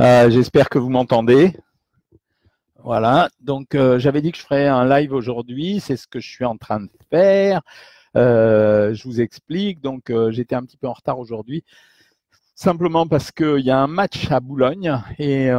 [0.00, 1.54] Euh, j'espère que vous m'entendez.
[2.82, 6.28] Voilà, donc euh, j'avais dit que je ferais un live aujourd'hui, c'est ce que je
[6.28, 7.60] suis en train de faire.
[8.16, 11.62] Euh, je vous explique, donc j'étais un petit peu en retard aujourd'hui,
[12.54, 15.50] simplement parce qu'il y a un match à Boulogne et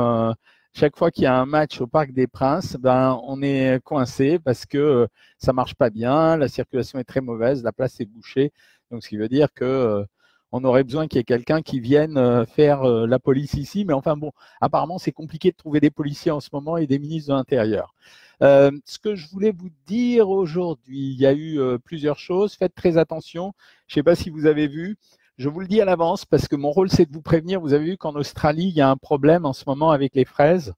[0.74, 4.40] chaque fois qu'il y a un match au Parc des Princes, ben on est coincé
[4.40, 5.08] parce que
[5.38, 8.52] ça marche pas bien, la circulation est très mauvaise, la place est bouchée,
[8.92, 10.06] donc ce qui veut dire que
[10.54, 13.86] on aurait besoin qu'il y ait quelqu'un qui vienne euh, faire euh, la police ici.
[13.86, 14.32] Mais enfin bon,
[14.62, 17.96] apparemment, c'est compliqué de trouver des policiers en ce moment et des ministres de l'Intérieur.
[18.44, 22.54] Euh, ce que je voulais vous dire aujourd'hui, il y a eu plusieurs choses.
[22.54, 23.54] Faites très attention.
[23.88, 24.96] Je ne sais pas si vous avez vu.
[25.40, 27.60] Je vous le dis à l'avance parce que mon rôle, c'est de vous prévenir.
[27.60, 30.26] Vous avez vu qu'en Australie, il y a un problème en ce moment avec les
[30.26, 30.74] fraises.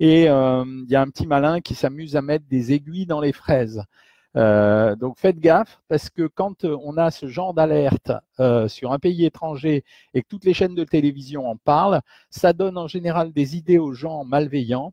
[0.00, 3.32] Et il y a un petit malin qui s'amuse à mettre des aiguilles dans les
[3.32, 3.84] fraises.
[4.36, 8.92] Euh, donc faites gaffe parce que quand euh, on a ce genre d'alerte euh, sur
[8.92, 12.86] un pays étranger et que toutes les chaînes de télévision en parlent, ça donne en
[12.86, 14.92] général des idées aux gens malveillants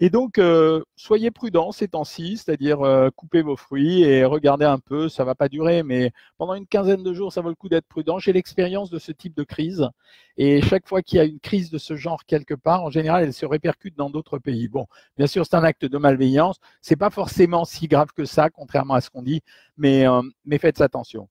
[0.00, 4.78] et donc, euh, soyez prudents ces temps-ci, c'est-à-dire euh, coupez vos fruits et regardez un
[4.78, 7.68] peu, ça va pas durer, mais pendant une quinzaine de jours, ça vaut le coup
[7.68, 8.20] d'être prudent.
[8.20, 9.88] J'ai l'expérience de ce type de crise
[10.36, 13.24] et chaque fois qu'il y a une crise de ce genre quelque part, en général,
[13.24, 14.68] elle se répercute dans d'autres pays.
[14.68, 18.50] Bon, bien sûr, c'est un acte de malveillance, c'est pas forcément si grave que ça,
[18.50, 19.42] contrairement à ce qu'on dit,
[19.76, 21.28] mais, euh, mais faites attention.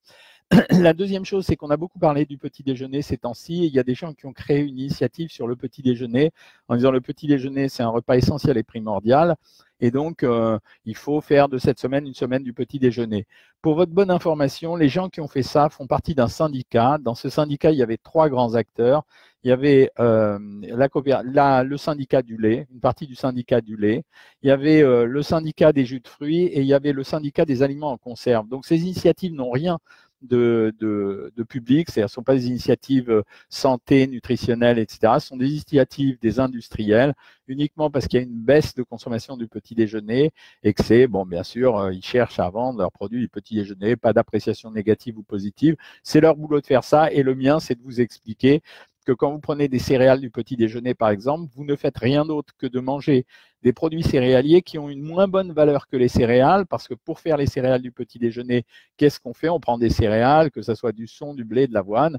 [0.69, 3.65] La deuxième chose, c'est qu'on a beaucoup parlé du petit déjeuner ces temps-ci.
[3.65, 6.31] Il y a des gens qui ont créé une initiative sur le petit déjeuner
[6.69, 9.35] en disant le petit déjeuner, c'est un repas essentiel et primordial.
[9.79, 13.27] Et donc, euh, il faut faire de cette semaine une semaine du petit déjeuner.
[13.61, 16.97] Pour votre bonne information, les gens qui ont fait ça font partie d'un syndicat.
[16.99, 19.03] Dans ce syndicat, il y avait trois grands acteurs.
[19.43, 24.03] Il y avait euh, le syndicat du lait, une partie du syndicat du lait.
[24.41, 27.03] Il y avait euh, le syndicat des jus de fruits et il y avait le
[27.03, 28.47] syndicat des aliments en conserve.
[28.47, 29.77] Donc, ces initiatives n'ont rien
[30.21, 35.13] de, de, de public, c'est-à-dire ne sont pas des initiatives euh, santé, nutritionnelles, etc.
[35.19, 37.13] Ce sont des initiatives des industriels
[37.47, 40.31] uniquement parce qu'il y a une baisse de consommation du petit déjeuner
[40.63, 43.55] et que c'est, bon, bien sûr, euh, ils cherchent à vendre leurs produits du petit
[43.55, 45.75] déjeuner, pas d'appréciation négative ou positive.
[46.03, 48.61] C'est leur boulot de faire ça et le mien, c'est de vous expliquer
[49.07, 52.25] que quand vous prenez des céréales du petit déjeuner, par exemple, vous ne faites rien
[52.25, 53.25] d'autre que de manger
[53.63, 57.21] des produits céréaliers qui ont une moins bonne valeur que les céréales, parce que pour
[57.21, 58.65] faire les céréales du petit déjeuner,
[58.97, 59.47] qu'est-ce qu'on fait?
[59.47, 62.17] On prend des céréales, que ce soit du son, du blé, de l'avoine,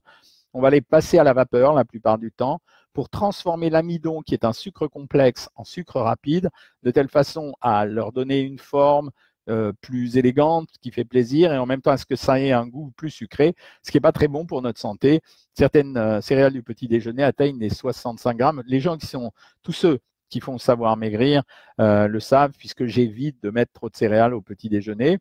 [0.55, 2.63] on va les passer à la vapeur la plupart du temps
[2.95, 6.49] pour transformer l'amidon, qui est un sucre complexe, en sucre rapide,
[6.85, 9.11] de telle façon à leur donner une forme,
[9.49, 12.53] euh, plus élégante, qui fait plaisir, et en même temps à ce que ça ait
[12.53, 15.21] un goût plus sucré, ce qui n'est pas très bon pour notre santé.
[15.55, 18.63] Certaines euh, céréales du petit déjeuner atteignent les 65 grammes.
[18.67, 19.33] Les gens qui sont,
[19.63, 21.43] tous ceux qui font savoir maigrir
[21.81, 25.19] euh, le savent, puisque j'évite de mettre trop de céréales au petit déjeuner.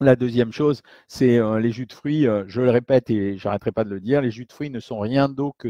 [0.00, 2.24] La deuxième chose, c'est euh, les jus de fruits.
[2.28, 4.78] Euh, je le répète et j'arrêterai pas de le dire, les jus de fruits ne
[4.78, 5.68] sont rien d'autre que,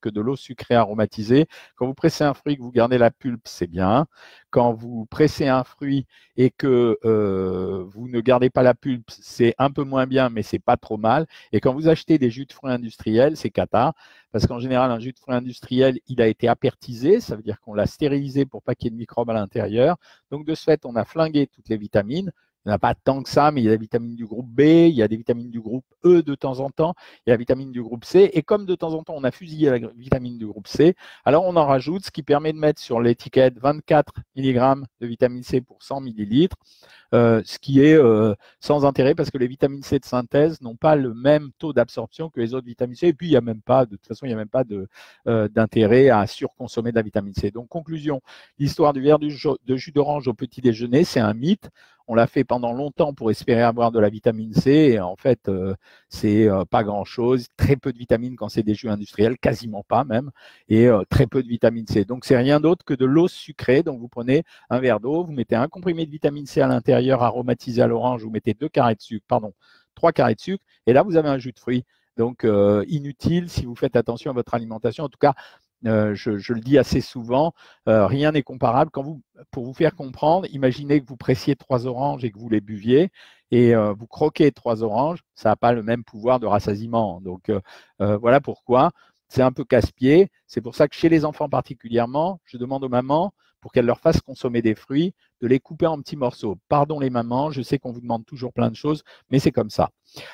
[0.00, 1.46] que de l'eau sucrée aromatisée.
[1.76, 4.06] Quand vous pressez un fruit que vous gardez la pulpe, c'est bien.
[4.50, 6.06] Quand vous pressez un fruit
[6.36, 10.42] et que euh, vous ne gardez pas la pulpe, c'est un peu moins bien, mais
[10.42, 11.26] c'est pas trop mal.
[11.52, 13.92] Et quand vous achetez des jus de fruits industriels, c'est cata,
[14.32, 17.60] parce qu'en général, un jus de fruits industriel, il a été apertisé, ça veut dire
[17.60, 19.96] qu'on l'a stérilisé pour pas qu'il y ait de microbes à l'intérieur.
[20.32, 22.32] Donc de ce fait, on a flingué toutes les vitamines.
[22.64, 24.26] Il n'y en a pas tant que ça, mais il y a des vitamines du
[24.26, 26.94] groupe B, il y a des vitamines du groupe E de temps en temps,
[27.26, 28.30] il y a la vitamine du groupe C.
[28.34, 31.44] Et comme de temps en temps, on a fusillé la vitamine du groupe C, alors
[31.44, 35.60] on en rajoute, ce qui permet de mettre sur l'étiquette 24 mg de vitamine C
[35.60, 36.48] pour 100 ml.
[37.14, 40.76] Euh, ce qui est euh, sans intérêt parce que les vitamines C de synthèse n'ont
[40.76, 43.08] pas le même taux d'absorption que les autres vitamines C.
[43.08, 44.64] Et puis, il n'y a même pas, de toute façon, il n'y a même pas
[45.26, 47.50] euh, d'intérêt à surconsommer de la vitamine C.
[47.50, 48.20] Donc, conclusion,
[48.58, 49.28] l'histoire du verre de
[49.76, 51.70] jus d'orange au petit déjeuner, c'est un mythe.
[52.08, 54.70] On l'a fait pendant longtemps pour espérer avoir de la vitamine C.
[54.70, 55.50] Et en fait,
[56.08, 57.46] c'est pas grand-chose.
[57.56, 60.30] Très peu de vitamines quand c'est des jus industriels, quasiment pas même.
[60.68, 62.04] Et très peu de vitamine C.
[62.04, 63.82] Donc, c'est rien d'autre que de l'eau sucrée.
[63.82, 67.22] Donc, vous prenez un verre d'eau, vous mettez un comprimé de vitamine C à l'intérieur
[67.22, 69.52] aromatisé à l'orange, vous mettez deux carrés de sucre, pardon,
[69.94, 71.84] trois carrés de sucre, et là vous avez un jus de fruits.
[72.16, 75.04] Donc euh, inutile si vous faites attention à votre alimentation.
[75.04, 75.34] En tout cas,
[75.86, 77.52] euh, je, le dis assez souvent,
[77.88, 78.90] euh, rien n'est comparable.
[78.90, 82.48] Quand vous, pour vous faire comprendre, imaginez que vous pressiez trois oranges et que vous
[82.48, 83.10] les buviez,
[83.50, 87.22] et vous croquez trois oranges, ça n'a pas le même pouvoir de rassasiement.
[87.22, 87.50] Donc
[87.98, 88.90] voilà pourquoi
[89.28, 90.30] c'est un peu casse-pied.
[90.46, 94.00] C'est pour ça que chez les enfants particulièrement, je demande aux mamans pour qu'elles leur
[94.00, 96.56] fassent consommer des fruits, de les couper en petits morceaux.
[96.68, 99.70] Pardon les mamans, je sais qu'on vous demande toujours plein de choses, mais c'est comme
[99.70, 99.90] ça.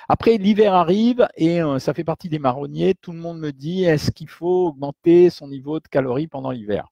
[0.08, 2.94] Après, l'hiver arrive et euh, ça fait partie des marronniers.
[2.94, 6.88] Tout le monde me dit, est-ce qu'il faut augmenter son niveau de calories pendant l'hiver?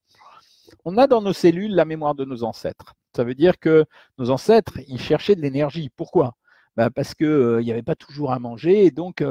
[0.84, 2.94] On a dans nos cellules la mémoire de nos ancêtres.
[3.14, 3.84] Ça veut dire que
[4.18, 5.90] nos ancêtres, ils cherchaient de l'énergie.
[5.96, 6.34] Pourquoi?
[6.76, 9.22] Bah, parce qu'il n'y avait pas toujours à manger et donc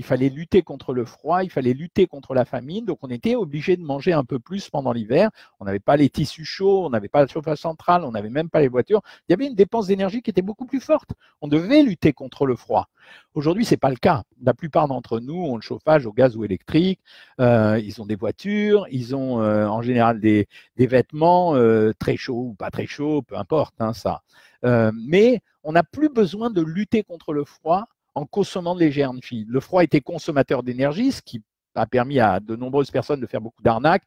[0.00, 3.34] il fallait lutter contre le froid, il fallait lutter contre la famine, donc on était
[3.34, 5.28] obligé de manger un peu plus pendant l'hiver.
[5.58, 8.48] On n'avait pas les tissus chauds, on n'avait pas la chauffage central, on n'avait même
[8.48, 9.02] pas les voitures.
[9.28, 11.10] Il y avait une dépense d'énergie qui était beaucoup plus forte.
[11.42, 12.88] On devait lutter contre le froid.
[13.34, 14.22] Aujourd'hui, c'est pas le cas.
[14.42, 17.00] La plupart d'entre nous ont le chauffage au gaz ou électrique.
[17.38, 20.48] Euh, ils ont des voitures, ils ont euh, en général des,
[20.78, 24.22] vêtements euh, très chauds ou pas très chauds, peu importe hein, ça.
[24.62, 29.44] mais on n'a plus besoin de lutter contre le froid en consommant de l'énergie.
[29.48, 31.42] Le froid était consommateur d'énergie, ce qui
[31.74, 34.02] a permis à de nombreuses personnes de faire beaucoup d'arnaques.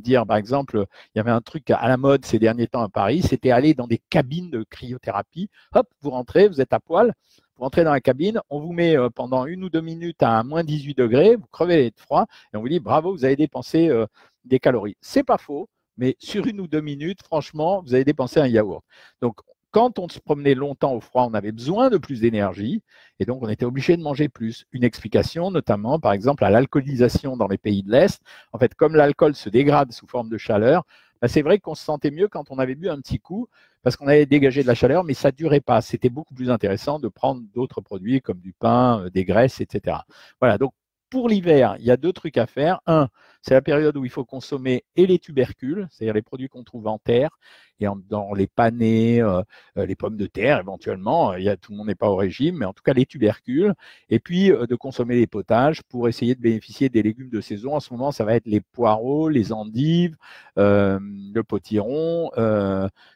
[0.00, 2.88] dire, par exemple, il y avait un truc à la mode ces derniers temps à
[2.88, 5.50] Paris, c'était aller dans des cabines de cryothérapie.
[5.74, 7.12] Hop, vous rentrez, vous êtes à poil,
[7.56, 10.42] vous rentrez dans la cabine, on vous met euh, pendant une ou deux minutes à
[10.42, 13.88] moins 18 degrés, vous crevez de froid et on vous dit bravo, vous avez dépensé
[13.88, 14.06] euh,
[14.44, 14.96] des calories.
[15.00, 18.84] C'est pas faux, mais sur une ou deux minutes, franchement, vous avez dépensé un yaourt.
[19.22, 19.40] Donc,
[19.76, 22.82] quand on se promenait longtemps au froid, on avait besoin de plus d'énergie
[23.20, 24.64] et donc on était obligé de manger plus.
[24.72, 28.22] Une explication, notamment, par exemple, à l'alcoolisation dans les pays de l'Est.
[28.54, 30.86] En fait, comme l'alcool se dégrade sous forme de chaleur,
[31.20, 33.48] bah, c'est vrai qu'on se sentait mieux quand on avait bu un petit coup
[33.82, 35.82] parce qu'on avait dégagé de la chaleur, mais ça ne durait pas.
[35.82, 39.98] C'était beaucoup plus intéressant de prendre d'autres produits comme du pain, euh, des graisses, etc.
[40.40, 40.72] Voilà, donc
[41.10, 42.80] pour l'hiver, il y a deux trucs à faire.
[42.86, 43.08] Un,
[43.42, 46.86] c'est la période où il faut consommer et les tubercules, c'est-à-dire les produits qu'on trouve
[46.88, 47.38] en terre,
[47.80, 49.42] et dans les panais, euh,
[49.76, 51.34] euh, les pommes de terre éventuellement.
[51.34, 53.06] Il y a, tout le monde n'est pas au régime, mais en tout cas les
[53.06, 53.74] tubercules.
[54.08, 57.74] Et puis euh, de consommer les potages pour essayer de bénéficier des légumes de saison.
[57.74, 60.16] En ce moment, ça va être les poireaux, les endives,
[60.56, 62.30] le potiron,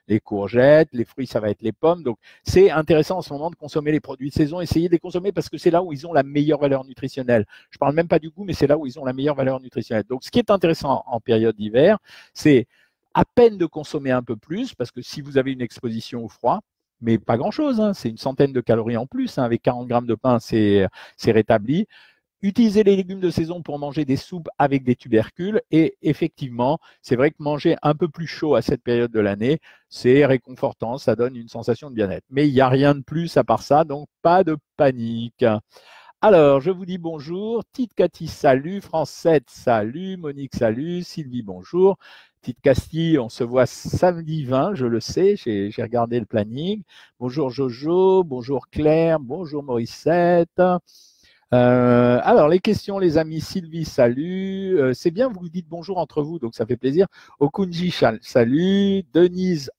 [0.08, 2.02] les courgettes, les fruits, ça va être les pommes.
[2.02, 4.60] Donc c'est intéressant en ce moment de consommer les produits de saison.
[4.60, 7.46] Essayez de les consommer parce que c'est là où ils ont la meilleure valeur nutritionnelle.
[7.70, 9.60] Je parle même pas du goût, mais c'est là où ils ont la meilleure valeur
[9.60, 10.04] nutritionnelle.
[10.08, 11.98] Donc ce qui est intéressant en période d'hiver,
[12.34, 12.66] c'est
[13.14, 16.28] à peine de consommer un peu plus, parce que si vous avez une exposition au
[16.28, 16.60] froid,
[17.00, 20.06] mais pas grand-chose, hein, c'est une centaine de calories en plus, hein, avec 40 grammes
[20.06, 20.88] de pain, c'est
[21.26, 21.86] rétabli.
[22.42, 25.60] Utilisez les légumes de saison pour manger des soupes avec des tubercules.
[25.70, 29.58] Et effectivement, c'est vrai que manger un peu plus chaud à cette période de l'année,
[29.90, 32.24] c'est réconfortant, ça donne une sensation de bien-être.
[32.30, 35.44] Mais il n'y a rien de plus à part ça, donc pas de panique.
[36.22, 37.62] Alors, je vous dis bonjour.
[37.72, 38.80] Tite Cathy, salut.
[38.80, 40.16] Francette, salut.
[40.16, 41.02] Monique, salut.
[41.02, 41.98] Sylvie, bonjour.
[42.42, 46.82] Petite Castille, on se voit samedi 20, je le sais, j'ai regardé le planning.
[47.18, 50.62] Bonjour Jojo, bonjour Claire, bonjour Morissette.
[51.52, 53.42] Euh, alors, les questions, les amis.
[53.42, 54.78] Sylvie, salut.
[54.78, 57.08] Euh, c'est bien, vous dites bonjour entre vous, donc ça fait plaisir.
[57.40, 59.02] Okunji, salut.
[59.12, 59.70] Denise,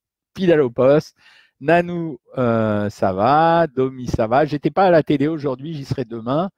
[0.60, 1.16] au poste.
[1.62, 3.66] Nanou, euh, ça va.
[3.68, 4.46] Domi, ça va.
[4.46, 6.52] J'étais pas à la télé aujourd'hui, j'y serai demain.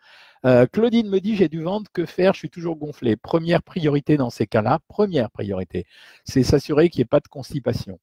[0.45, 2.33] Euh, Claudine me dit j'ai du ventre, que faire?
[2.33, 3.15] Je suis toujours gonflé.
[3.15, 5.85] Première priorité dans ces cas-là, première priorité,
[6.25, 7.99] c'est s'assurer qu'il n'y ait pas de constipation.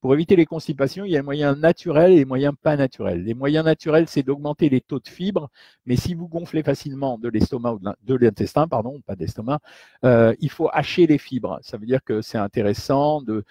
[0.00, 3.22] Pour éviter les constipations, il y a les moyens naturels et les moyens pas naturels.
[3.22, 5.50] Les moyens naturels, c'est d'augmenter les taux de fibres,
[5.84, 9.60] mais si vous gonflez facilement de l'estomac ou de l'intestin, pardon, pas d'estomac,
[10.04, 11.58] euh, il faut hacher les fibres.
[11.62, 13.44] Ça veut dire que c'est intéressant de,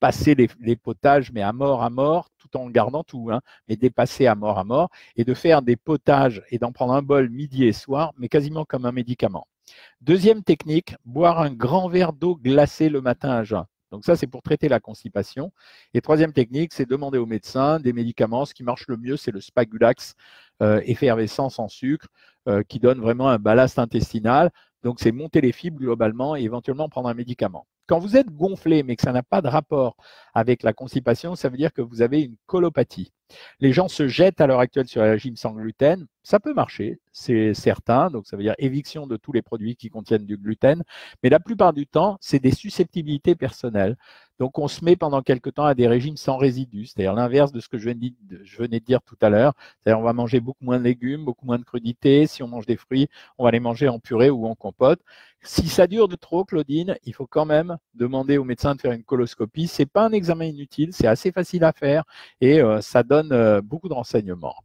[0.00, 4.26] passer les, potages, mais à mort à mort, tout en gardant tout, hein, mais dépasser
[4.26, 7.64] à mort à mort, et de faire des potages et d'en prendre un bol midi
[7.64, 9.46] et soir, mais quasiment comme un médicament.
[10.00, 13.64] Deuxième technique, boire un grand verre d'eau glacée le matin à jeun.
[13.94, 15.52] Donc ça, c'est pour traiter la constipation.
[15.94, 18.44] Et troisième technique, c'est demander au médecin des médicaments.
[18.44, 20.16] Ce qui marche le mieux, c'est le spagulax
[20.62, 22.08] euh, effervescent sans sucre,
[22.48, 24.50] euh, qui donne vraiment un ballast intestinal.
[24.82, 27.68] Donc c'est monter les fibres globalement et éventuellement prendre un médicament.
[27.86, 29.96] Quand vous êtes gonflé, mais que ça n'a pas de rapport
[30.32, 33.12] avec la constipation, ça veut dire que vous avez une colopathie.
[33.60, 36.06] Les gens se jettent à l'heure actuelle sur le régime sans gluten.
[36.22, 38.10] Ça peut marcher, c'est certain.
[38.10, 40.82] Donc, ça veut dire éviction de tous les produits qui contiennent du gluten.
[41.22, 43.96] Mais la plupart du temps, c'est des susceptibilités personnelles.
[44.38, 47.60] Donc, on se met pendant quelque temps à des régimes sans résidus, c'est-à-dire l'inverse de
[47.60, 49.54] ce que je venais de dire tout à l'heure.
[49.82, 52.26] C'est-à-dire, on va manger beaucoup moins de légumes, beaucoup moins de crudités.
[52.26, 55.00] Si on mange des fruits, on va les manger en purée ou en compote.
[55.42, 58.92] Si ça dure de trop, Claudine, il faut quand même demander au médecin de faire
[58.92, 59.66] une coloscopie.
[59.68, 62.04] C'est pas un examen inutile, c'est assez facile à faire
[62.40, 64.56] et euh, ça donne euh, beaucoup de renseignements.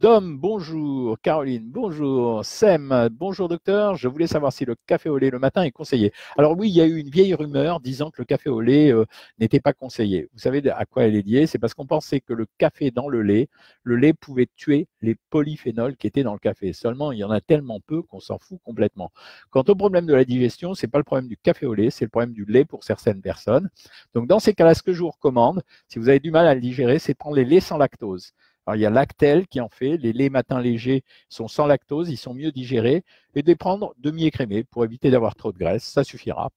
[0.00, 1.18] Dom, bonjour.
[1.20, 2.44] Caroline, bonjour.
[2.44, 3.94] Sem, bonjour docteur.
[3.94, 6.12] Je voulais savoir si le café au lait le matin est conseillé.
[6.36, 8.92] Alors oui, il y a eu une vieille rumeur disant que le café au lait
[8.92, 9.04] euh,
[9.38, 10.28] n'était pas conseillé.
[10.32, 11.46] Vous savez à quoi elle est liée?
[11.46, 13.48] C'est parce qu'on pensait que le café dans le lait,
[13.82, 16.72] le lait pouvait tuer les polyphénols qui étaient dans le café.
[16.72, 19.12] Seulement, il y en a tellement peu qu'on s'en fout complètement.
[19.50, 22.04] Quant au problème de la digestion, c'est pas le problème du café au lait, c'est
[22.04, 23.70] le problème du lait pour certaines personnes.
[24.14, 26.54] Donc dans ces cas-là, ce que je vous recommande, si vous avez du mal à
[26.54, 28.32] le digérer, c'est de prendre les laits sans lactose.
[28.66, 29.96] Alors, il y a Lactel qui en fait.
[29.96, 33.04] Les laits matins légers sont sans lactose, ils sont mieux digérés.
[33.34, 36.50] Et de les prendre demi-écrémés pour éviter d'avoir trop de graisse, ça suffira.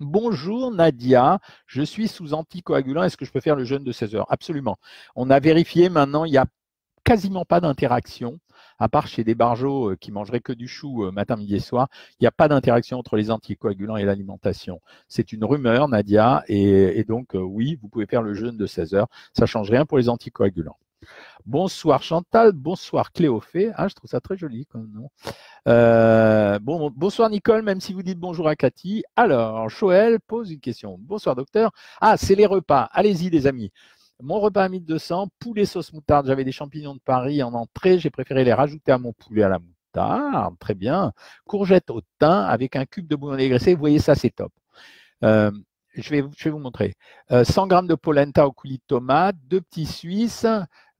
[0.00, 3.04] Bonjour Nadia, je suis sous anticoagulant.
[3.04, 4.26] Est-ce que je peux faire le jeûne de 16 heures?
[4.30, 4.76] Absolument.
[5.14, 6.46] On a vérifié maintenant, il y a
[7.04, 8.38] quasiment pas d'interaction,
[8.78, 11.60] à part chez des barjots euh, qui mangeraient que du chou euh, matin, midi et
[11.60, 11.88] soir.
[12.12, 14.80] Il n'y a pas d'interaction entre les anticoagulants et l'alimentation.
[15.08, 19.08] C'est une rumeur, Nadia, et, donc oui, vous pouvez faire le jeûne de 16 heures.
[19.36, 20.78] Ça change rien pour les anticoagulants.
[21.46, 23.72] Bonsoir Chantal, bonsoir Cléophée.
[23.74, 25.08] Ah, je trouve ça très joli comme.
[25.68, 29.02] Euh, bon, bonsoir Nicole, même si vous dites bonjour à Cathy.
[29.16, 30.96] Alors, Joël pose une question.
[31.00, 31.72] Bonsoir docteur.
[32.00, 32.88] Ah, c'est les repas.
[32.92, 33.72] Allez-y les amis.
[34.20, 36.26] Mon repas à 1200, poulet sauce moutarde.
[36.26, 37.98] J'avais des champignons de Paris en entrée.
[37.98, 40.56] J'ai préféré les rajouter à mon poulet à la moutarde.
[40.60, 41.12] Très bien.
[41.44, 43.74] Courgette au thym avec un cube de bouillon dégraissé.
[43.74, 44.52] Vous voyez ça, c'est top.
[45.24, 45.50] Euh,
[45.94, 46.94] je vais, je vais, vous montrer.
[47.30, 47.36] 100
[47.70, 50.46] euh, g de polenta au coulis de tomate, deux petits Suisses,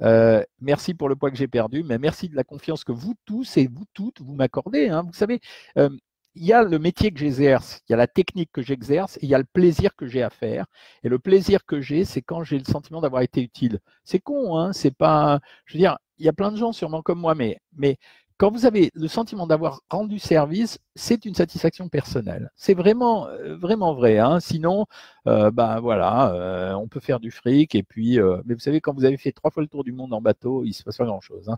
[0.03, 3.15] euh, merci pour le poids que j'ai perdu, mais merci de la confiance que vous
[3.25, 4.89] tous et vous toutes vous m'accordez.
[4.89, 5.03] Hein.
[5.07, 5.41] Vous savez,
[5.79, 5.91] euh,
[6.35, 9.25] il y a le métier que j'exerce, il y a la technique que j'exerce, et
[9.25, 10.67] il y a le plaisir que j'ai à faire.
[11.03, 13.81] Et le plaisir que j'ai, c'est quand j'ai le sentiment d'avoir été utile.
[14.05, 17.03] C'est con, hein C'est pas, je veux dire, il y a plein de gens sûrement
[17.03, 17.99] comme moi, mais, mais
[18.39, 22.51] quand vous avez le sentiment d'avoir rendu service, c'est une satisfaction personnelle.
[22.57, 24.19] C'est vraiment, euh, vraiment vrai.
[24.19, 24.41] Hein.
[24.41, 24.87] Sinon,
[25.27, 28.95] euh, ben voilà, euh, on peut faire du fric et puis, mais vous savez, quand
[28.95, 31.05] vous avez fait trois fois le tour du monde en bateau, il se passe pas
[31.05, 31.51] grand chose.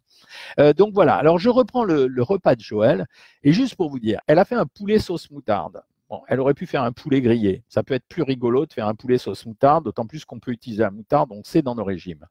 [0.59, 0.73] Hein.
[0.75, 1.15] donc voilà.
[1.15, 3.07] Alors je reprends le, le repas de Joël
[3.43, 5.83] et juste pour vous dire, elle a fait un poulet sauce moutarde
[6.29, 7.63] elle aurait pu faire un poulet grillé.
[7.69, 10.53] Ça peut être plus rigolo de faire un poulet sauce moutarde, d'autant plus qu'on peut
[10.53, 12.27] utiliser la moutarde, donc c'est dans nos régimes.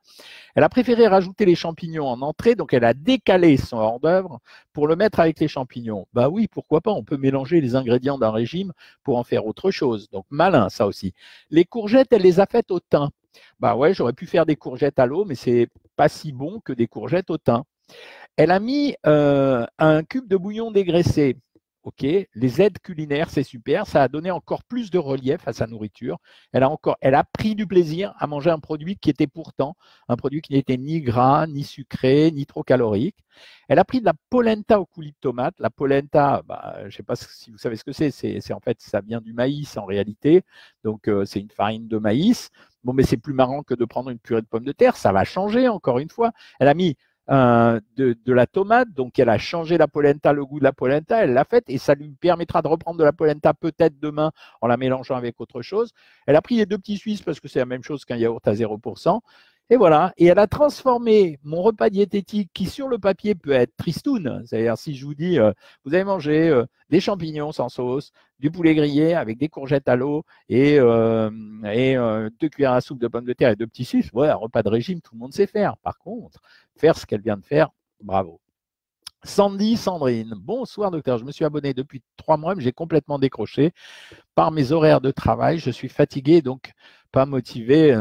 [0.56, 4.39] Elle a préféré rajouter les champignons en entrée, donc elle a décalé son hors d'œuvre
[4.74, 6.08] pour le mettre avec les champignons.
[6.13, 9.72] Bah oui, pourquoi pas, on peut mélanger les ingrédients d'un régime pour en faire autre
[9.72, 10.10] chose.
[10.12, 11.13] Donc malin, ça aussi.
[11.50, 13.10] Les courgettes, elle les a faites au thym.
[13.60, 16.74] Bah ouais, j'aurais pu faire des courgettes à l'eau, mais c'est pas si bon que
[16.74, 17.63] des courgettes au thym.
[18.38, 21.38] Elle a mis euh, un cube de bouillon dégraissé.
[21.83, 23.87] OK, les aides culinaires, c'est super.
[23.87, 26.17] Ça a donné encore plus de relief à sa nourriture.
[26.53, 29.75] Elle a encore, elle a pris du plaisir à manger un produit qui était pourtant
[30.07, 33.17] un produit qui n'était ni gras, ni sucré, ni trop calorique.
[33.67, 35.55] Elle a pris de la polenta au coulis de tomate.
[35.59, 38.11] La polenta, bah, je ne sais pas si vous savez ce que c'est.
[38.11, 40.43] C'est en fait, ça vient du maïs en réalité.
[40.85, 42.49] Donc, euh, c'est une farine de maïs.
[42.85, 44.95] Bon, mais c'est plus marrant que de prendre une purée de pommes de terre.
[44.95, 46.31] Ça va changer encore une fois.
[46.59, 46.95] Elle a mis
[47.30, 48.89] euh, de, la tomate.
[48.94, 51.77] Donc, elle a changé la polenta, le goût de la polenta, elle l'a faite et
[51.77, 55.62] ça lui permettra de reprendre de la polenta peut-être demain en la mélangeant avec autre
[55.62, 55.92] chose.
[56.27, 58.46] Elle a pris les deux petits Suisses parce que c'est la même chose qu'un yaourt
[58.48, 59.22] à 0%.
[59.70, 60.13] Et voilà.
[60.17, 64.43] Et elle a transformé mon repas diététique qui, sur le papier, peut être tristoun.
[64.46, 65.51] C'est-à-dire, si je vous dis, euh,
[65.86, 69.96] vous avez mangé euh, des champignons sans sauce, du poulet grillé avec des courgettes à
[69.96, 74.13] l'eau et, euh, deux cuillères à soupe de pommes de terre et deux petits sucres,
[74.13, 75.77] ouais, un repas de régime, tout le monde sait faire.
[75.77, 76.41] Par contre,
[76.77, 77.70] faire ce qu'elle vient de faire,
[78.01, 78.41] bravo.
[79.25, 83.72] Sandy Sandrine, bonsoir docteur, je me suis abonné depuis trois mois, mais j'ai complètement décroché
[84.36, 85.60] par mes horaires de travail.
[85.60, 86.74] Je suis fatigué, donc
[87.13, 87.96] pas motivé.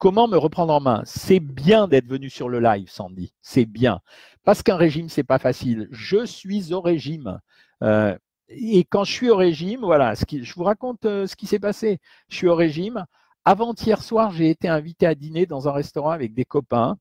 [0.00, 1.02] Comment me reprendre en main?
[1.04, 3.34] C'est bien d'être venu sur le live, Sandy.
[3.42, 4.00] C'est bien.
[4.44, 5.88] Parce qu'un régime, c'est pas facile.
[5.90, 7.38] Je suis au régime.
[7.84, 8.16] Euh,
[8.48, 11.98] et quand je suis au régime, voilà, je vous raconte euh, ce qui s'est passé.
[12.30, 13.04] Je suis au régime.
[13.44, 16.96] Avant-hier soir, j'ai été invité à dîner dans un restaurant avec des copains.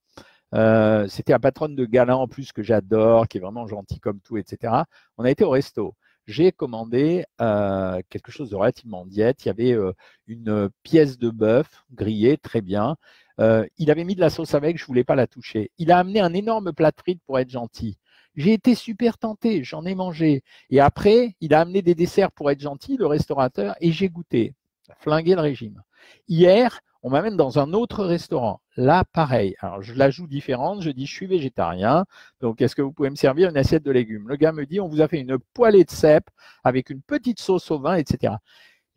[0.54, 4.20] Euh, c'était la patronne de Gala en plus que j'adore, qui est vraiment gentil comme
[4.20, 4.74] tout, etc.
[5.18, 5.96] On a été au resto
[6.30, 9.44] j'ai commandé euh, quelque chose de relativement diète.
[9.44, 9.94] Il y avait euh,
[10.28, 12.98] une pièce de bœuf grillée, très bien.
[13.40, 15.72] Euh, il avait mis de la sauce avec, je ne voulais pas la toucher.
[15.80, 17.98] Il a amené un énorme plat de frites pour être gentil.
[18.36, 20.44] J'ai été super tenté, j'en ai mangé.
[20.70, 24.54] Et après, il a amené des desserts pour être gentil, le restaurateur, et j'ai goûté.
[25.00, 25.82] Flingué le régime.
[26.28, 28.62] Hier, on m'amène dans un autre restaurant.
[28.76, 29.56] Là, pareil.
[29.60, 30.82] Alors, je la joue différente.
[30.82, 32.06] Je dis, je suis végétarien.
[32.42, 34.28] Donc, est-ce que vous pouvez me servir une assiette de légumes?
[34.28, 36.30] Le gars me dit, on vous a fait une poêlée de cèpes
[36.64, 38.34] avec une petite sauce au vin, etc.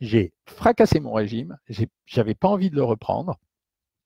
[0.01, 1.57] J'ai fracassé mon régime.
[2.07, 3.39] J'avais pas envie de le reprendre.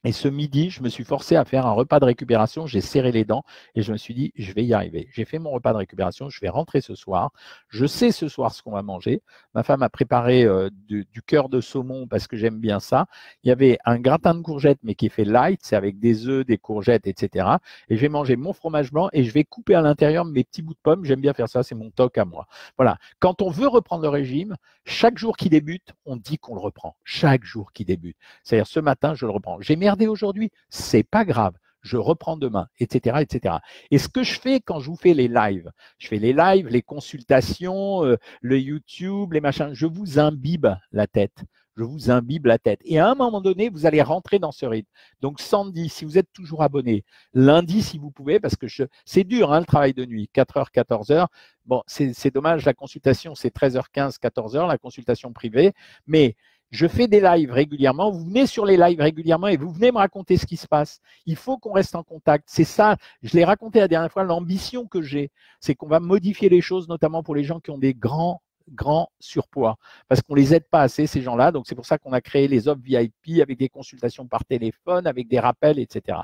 [0.06, 2.64] Et ce midi, je me suis forcé à faire un repas de récupération.
[2.64, 3.42] J'ai serré les dents
[3.74, 5.08] et je me suis dit, je vais y arriver.
[5.12, 6.30] J'ai fait mon repas de récupération.
[6.30, 7.32] Je vais rentrer ce soir.
[7.70, 9.20] Je sais ce soir ce qu'on va manger.
[9.52, 13.06] Ma femme a préparé euh, du, cœur de saumon parce que j'aime bien ça.
[13.42, 15.58] Il y avait un gratin de courgettes, mais qui est fait light.
[15.64, 17.48] C'est avec des œufs, des courgettes, etc.
[17.88, 20.62] Et je vais manger mon fromage blanc et je vais couper à l'intérieur mes petits
[20.62, 21.04] bouts de pommes.
[21.04, 21.64] J'aime bien faire ça.
[21.64, 22.46] C'est mon toc à moi.
[22.76, 22.98] Voilà.
[23.18, 26.94] Quand on veut reprendre le régime, chaque jour qui débute, on dit qu'on le reprend.
[27.02, 28.16] Chaque jour qui débute.
[28.44, 29.60] C'est-à-dire ce matin, je le reprends.
[29.60, 31.54] J'ai aujourd'hui, c'est pas grave.
[31.82, 33.56] Je reprends demain, etc., etc.
[33.90, 36.66] Et ce que je fais quand je vous fais les lives, je fais les lives,
[36.66, 41.44] les consultations, euh, le YouTube, les machins, je vous imbibe la tête
[41.76, 42.80] je vous imbibe la tête.
[42.84, 44.88] Et à un moment donné, vous allez rentrer dans ce rythme.
[45.20, 48.66] Donc samedi, si vous êtes toujours abonné, lundi si vous pouvez, parce que
[49.04, 51.26] c'est dur hein, le travail de nuit, 4h, 14h.
[51.66, 55.72] Bon, c'est dommage, la consultation c'est 13h15, 14h, la consultation privée,
[56.06, 56.36] mais
[56.70, 58.10] Je fais des lives régulièrement.
[58.10, 61.00] Vous venez sur les lives régulièrement et vous venez me raconter ce qui se passe.
[61.24, 62.44] Il faut qu'on reste en contact.
[62.48, 62.96] C'est ça.
[63.22, 64.24] Je l'ai raconté la dernière fois.
[64.24, 65.30] L'ambition que j'ai,
[65.60, 69.10] c'est qu'on va modifier les choses, notamment pour les gens qui ont des grands grands
[69.20, 69.76] surpoids
[70.08, 71.52] parce qu'on les aide pas assez ces gens-là.
[71.52, 75.06] Donc c'est pour ça qu'on a créé les offres VIP avec des consultations par téléphone,
[75.06, 76.18] avec des rappels, etc.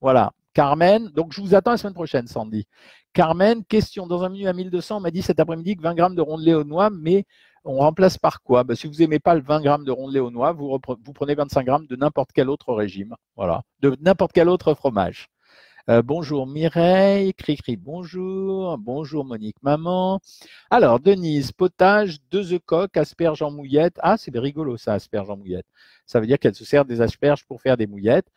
[0.00, 0.32] Voilà.
[0.52, 2.66] Carmen, donc je vous attends la semaine prochaine, Sandy.
[3.12, 4.06] Carmen, question.
[4.06, 6.54] Dans un menu à 1200, on m'a dit cet après-midi que 20 grammes de rondelets
[6.54, 7.24] aux noix, mais
[7.64, 8.64] on remplace par quoi?
[8.64, 11.34] Ben, Si vous n'aimez pas le 20 grammes de rondelets aux noix, vous, vous prenez
[11.34, 13.14] 25 grammes de n'importe quel autre régime.
[13.36, 13.62] Voilà.
[13.80, 15.28] De n'importe quel autre fromage.
[15.88, 18.76] Euh, bonjour Mireille, Cricri, bonjour.
[18.78, 20.20] Bonjour Monique Maman.
[20.70, 23.96] Alors, Denise, potage, deux œufs coques, asperges en mouillette.
[24.00, 25.66] Ah, c'est rigolo ça, asperges en mouillette.
[26.06, 28.28] Ça veut dire qu'elle se sert des asperges pour faire des mouillettes.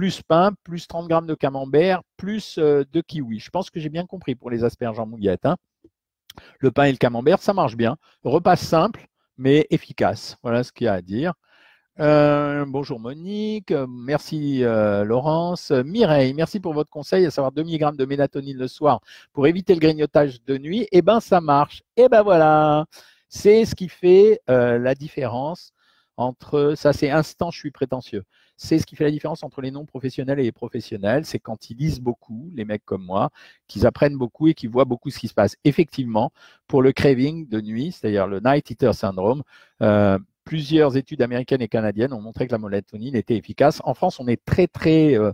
[0.00, 3.38] Plus pain, plus 30 grammes de camembert, plus euh, de kiwi.
[3.38, 5.44] Je pense que j'ai bien compris pour les asperges en mouillette.
[5.44, 5.58] Hein.
[6.58, 7.98] Le pain et le camembert, ça marche bien.
[8.24, 10.38] Repas simple, mais efficace.
[10.42, 11.34] Voilà ce qu'il y a à dire.
[11.98, 15.70] Euh, bonjour Monique, merci euh, Laurence.
[15.70, 19.00] Mireille, merci pour votre conseil, à savoir 2 mg de mélatonine le soir
[19.34, 20.88] pour éviter le grignotage de nuit.
[20.92, 21.82] Eh bien, ça marche.
[21.98, 22.86] Eh ben voilà,
[23.28, 25.74] c'est ce qui fait la différence
[26.16, 28.24] entre, ça c'est instant, je suis prétentieux,
[28.62, 31.70] c'est ce qui fait la différence entre les non professionnels et les professionnels, c'est quand
[31.70, 33.30] ils lisent beaucoup, les mecs comme moi,
[33.68, 35.56] qu'ils apprennent beaucoup et qu'ils voient beaucoup ce qui se passe.
[35.64, 36.30] Effectivement,
[36.66, 39.42] pour le craving de nuit, c'est-à-dire le night eater syndrome,
[40.44, 43.80] plusieurs études américaines et canadiennes ont montré que la mélatonine était efficace.
[43.84, 45.32] En France, on est très, très euh,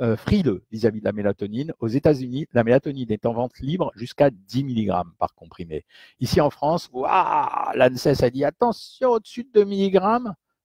[0.00, 1.72] euh, frileux vis-à-vis de la mélatonine.
[1.78, 5.86] Aux États-Unis, la mélatonine est en vente libre jusqu'à 10 mg par comprimé.
[6.20, 10.00] Ici en France, l'ANSES a dit attention, au-dessus de 2 mg,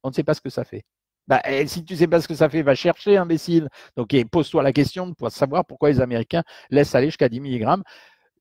[0.03, 0.83] on ne sait pas ce que ça fait.
[1.31, 3.69] Bah, si tu ne sais pas ce que ça fait, va chercher, imbécile.
[3.95, 7.81] Donc, pose-toi la question pour savoir pourquoi les Américains laissent aller jusqu'à 10 mg.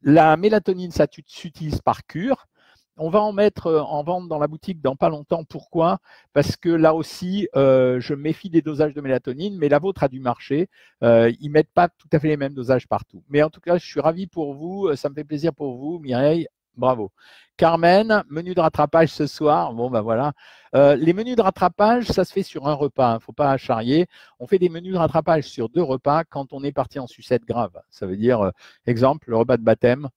[0.02, 2.48] La mélatonine, ça s'utilise par cure
[2.96, 5.44] on va en mettre euh, en vente dans la boutique dans pas longtemps.
[5.44, 6.00] Pourquoi?
[6.34, 10.08] Parce que là aussi, euh, je méfie des dosages de mélatonine, mais la vôtre a
[10.08, 10.68] dû marcher.
[11.04, 13.22] Euh, ils mettent pas tout à fait les mêmes dosages partout.
[13.28, 14.94] Mais en tout cas, je suis ravi pour vous.
[14.96, 16.48] Ça me fait plaisir pour vous, Mireille.
[16.80, 17.12] Bravo.
[17.58, 19.74] Carmen, menu de rattrapage ce soir.
[19.74, 20.32] Bon, ben voilà.
[20.74, 23.10] Euh, les menus de rattrapage, ça se fait sur un repas.
[23.10, 23.14] Il hein.
[23.16, 24.06] ne faut pas charrier.
[24.38, 27.44] On fait des menus de rattrapage sur deux repas quand on est parti en sucette
[27.44, 27.72] grave.
[27.90, 28.50] Ça veut dire,
[28.86, 30.08] exemple, le repas de baptême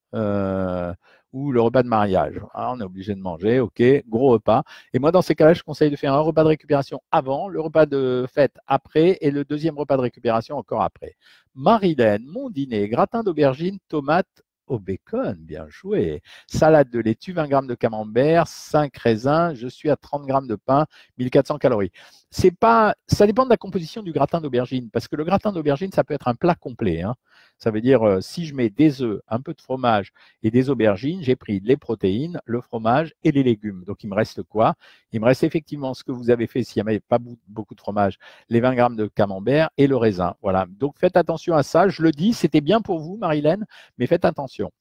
[1.34, 2.40] ou le repas de mariage.
[2.54, 4.64] Ah, on est obligé de manger, ok, gros repas.
[4.94, 7.60] Et moi, dans ces cas-là, je conseille de faire un repas de récupération avant, le
[7.60, 11.18] repas de fête après et le deuxième repas de récupération encore après.
[11.56, 14.44] Marilène, mon dîner, gratin d'aubergine, tomates,
[14.74, 16.22] au bacon, bien joué.
[16.48, 20.56] Salade de laitue, 20 grammes de camembert, 5 raisins, je suis à 30 grammes de
[20.56, 20.86] pain,
[21.18, 21.92] 1400 calories.
[22.36, 25.92] C'est pas, ça dépend de la composition du gratin d'aubergine, parce que le gratin d'aubergine,
[25.92, 27.04] ça peut être un plat complet.
[27.04, 27.14] Hein.
[27.60, 30.72] Ça veut dire, euh, si je mets des œufs, un peu de fromage et des
[30.72, 33.84] aubergines, j'ai pris les protéines, le fromage et les légumes.
[33.86, 34.74] Donc, il me reste quoi?
[35.12, 37.80] Il me reste effectivement ce que vous avez fait s'il n'y avait pas beaucoup de
[37.80, 38.18] fromage,
[38.50, 40.34] les 20 grammes de camembert et le raisin.
[40.42, 40.66] Voilà.
[40.80, 41.88] Donc, faites attention à ça.
[41.88, 43.64] Je le dis, c'était bien pour vous, Marilène,
[44.00, 44.72] mais faites attention.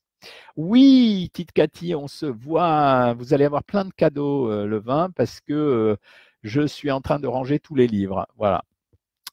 [0.57, 3.15] Oui, petite Cathy, on se voit.
[3.15, 5.97] Vous allez avoir plein de cadeaux euh, le 20 parce que euh,
[6.43, 8.27] je suis en train de ranger tous les livres.
[8.37, 8.65] Voilà.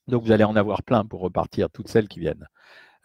[0.08, 2.48] Donc vous allez en avoir plein pour repartir, toutes celles qui viennent.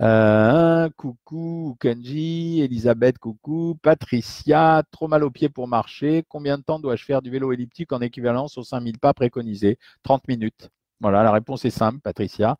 [0.00, 6.24] Euh, coucou Kenji, Elisabeth, coucou, Patricia, trop mal aux pieds pour marcher.
[6.28, 9.78] Combien de temps dois-je faire du vélo elliptique en équivalence aux 5000 pas préconisés?
[10.02, 10.70] 30 minutes.
[11.00, 12.56] Voilà, la réponse est simple, Patricia.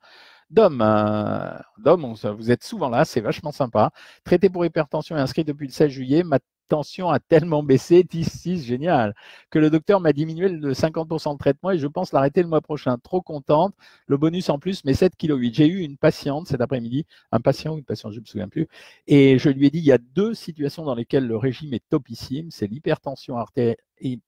[0.51, 3.91] Dom, euh, Dom, vous êtes souvent là, c'est vachement sympa.
[4.25, 6.23] Traité pour hypertension et inscrit depuis le 16 juillet.
[6.68, 9.14] Tension a tellement baissé, 10-6, génial,
[9.50, 12.61] que le docteur m'a diminué de 50% de traitement et je pense l'arrêter le mois
[12.61, 12.98] prochain.
[12.98, 13.74] Trop contente.
[14.07, 15.55] Le bonus en plus, mais 7,8 kg.
[15.55, 18.48] J'ai eu une patiente cet après-midi, un patient ou une patiente, je ne me souviens
[18.48, 18.66] plus,
[19.07, 21.85] et je lui ai dit il y a deux situations dans lesquelles le régime est
[21.88, 23.77] topissime, c'est l'hypertension artérielle,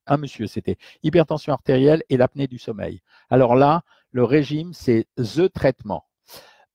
[0.07, 3.01] un monsieur c'était hypertension artérielle et l'apnée du sommeil.
[3.29, 6.05] Alors là, le régime, c'est the traitement.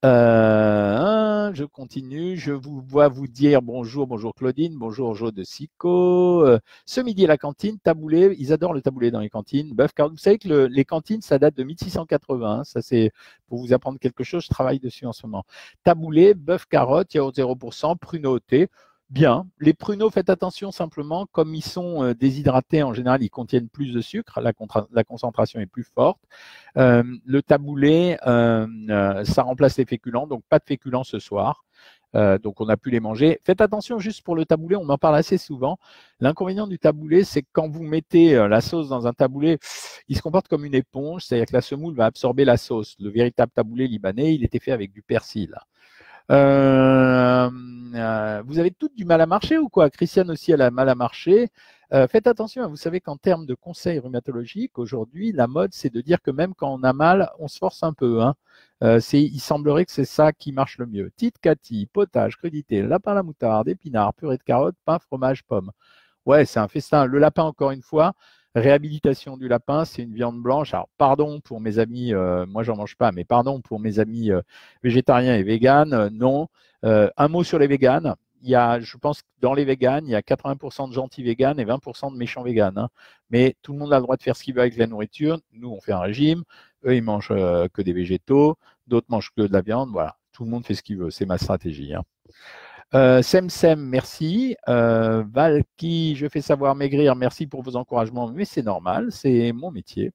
[0.04, 2.36] Euh, je continue.
[2.36, 6.44] Je vous vois vous dire bonjour, bonjour Claudine, bonjour Jo de Sico.
[6.44, 8.34] Euh, ce midi à la cantine, taboulé.
[8.38, 9.72] Ils adorent le taboulé dans les cantines.
[9.74, 12.64] Bœuf Vous savez que les cantines, ça date de 1680.
[12.64, 13.12] Ça, c'est
[13.46, 14.42] pour vous apprendre quelque chose.
[14.44, 15.44] Je travaille dessus en ce moment.
[15.84, 18.68] Taboulé, bœuf carotte, yaourt 0%, pruneau au thé.
[19.12, 19.46] Bien.
[19.60, 23.92] Les pruneaux, faites attention simplement, comme ils sont euh, déshydratés, en général, ils contiennent plus
[23.92, 24.54] de sucre, la,
[25.04, 26.18] concentration est plus forte.
[26.78, 28.66] Euh, le taboulé, euh,
[29.24, 31.64] ça remplace les féculents, donc pas de féculents ce soir.
[32.14, 33.38] donc on a pu les manger.
[33.44, 35.76] Faites attention juste pour le taboulé, on en parle assez souvent.
[36.20, 39.58] L'inconvénient du taboulé, c'est que quand vous mettez la sauce dans un taboulé,
[40.08, 42.96] il se comporte comme une éponge, c'est-à-dire que la semoule va absorber la sauce.
[42.98, 45.54] Le véritable taboulé libanais, il était fait avec du persil.
[46.30, 47.50] Euh,
[47.94, 49.90] euh, vous avez toutes du mal à marcher ou quoi?
[49.90, 51.50] Christiane aussi, elle a mal à marcher.
[51.92, 55.92] Euh, faites attention, hein, vous savez qu'en termes de conseils rhumatologiques, aujourd'hui, la mode, c'est
[55.92, 58.22] de dire que même quand on a mal, on se force un peu.
[58.22, 58.34] Hein.
[59.12, 61.10] il semblerait que c'est ça qui marche le mieux.
[61.16, 65.70] Tite Cathy, potage, crudité, lapin à la moutarde, épinards, purée de carottes, pain, fromage, pomme.
[66.26, 67.06] Ouais, c'est un festin.
[67.06, 68.14] Le lapin, encore une fois,
[68.54, 70.74] réhabilitation du lapin, c'est une viande blanche.
[70.74, 74.30] Alors, pardon pour mes amis, euh, moi j'en mange pas, mais pardon pour mes amis
[74.30, 74.42] euh,
[74.82, 76.48] végétariens et véganes, euh, non.
[76.82, 78.14] un mot sur les véganes.
[78.42, 81.22] Il y a, je pense que dans les véganes, il y a 80% de gentils
[81.22, 82.76] véganes et 20% de méchants véganes.
[82.76, 82.88] Hein.
[83.30, 85.38] Mais tout le monde a le droit de faire ce qu'il veut avec la nourriture.
[85.52, 86.42] Nous, on fait un régime.
[86.84, 88.56] Eux, ils mangent que des végétaux.
[88.88, 89.90] D'autres mangent que de la viande.
[89.92, 90.16] Voilà.
[90.32, 91.10] Tout le monde fait ce qu'il veut.
[91.10, 91.94] C'est ma stratégie.
[91.94, 92.02] Hein.
[92.94, 94.54] Euh, Sem Sem, merci.
[94.68, 99.70] Euh, Valky, je fais savoir maigrir, merci pour vos encouragements, mais c'est normal, c'est mon
[99.70, 100.12] métier.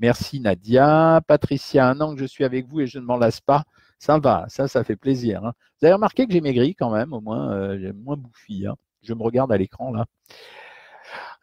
[0.00, 1.20] Merci Nadia.
[1.26, 3.64] Patricia, un an que je suis avec vous et je ne m'en lasse pas.
[4.00, 5.44] Ça va, ça, ça fait plaisir.
[5.44, 5.52] Hein.
[5.80, 8.66] Vous avez remarqué que j'ai maigri quand même, au moins, euh, j'ai moins bouffi.
[8.66, 8.76] Hein.
[9.02, 10.06] Je me regarde à l'écran là.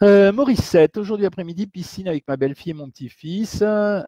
[0.03, 3.63] Euh, 7, aujourd'hui après-midi, piscine avec ma belle-fille et mon petit-fils.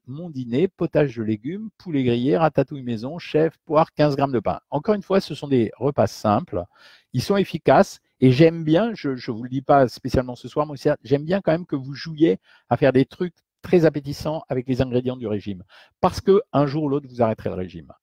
[0.05, 4.59] Mon dîner, potage de légumes, poulet grillé, ratatouille maison, chef, poire, 15 grammes de pain.
[4.69, 6.65] Encore une fois, ce sont des repas simples.
[7.13, 10.67] Ils sont efficaces et j'aime bien, je ne vous le dis pas spécialement ce soir,
[11.03, 14.81] j'aime bien quand même que vous jouiez à faire des trucs très appétissants avec les
[14.81, 15.63] ingrédients du régime.
[16.01, 17.93] Parce que un jour ou l'autre, vous arrêterez le régime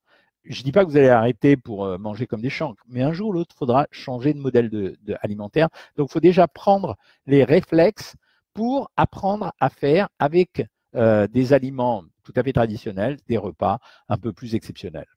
[0.45, 3.01] je ne dis pas que vous allez arrêter pour euh, manger comme des chancres, mais
[3.01, 5.69] un jour ou l'autre, il faudra changer de modèle alimentaire.
[5.97, 8.15] Donc, il faut déjà prendre les réflexes
[8.53, 13.79] pour apprendre à faire avec euh, des aliments tout à fait traditionnels, des repas
[14.09, 15.07] un peu plus exceptionnels.